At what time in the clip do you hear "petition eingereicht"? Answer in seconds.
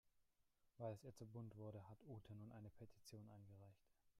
2.71-3.87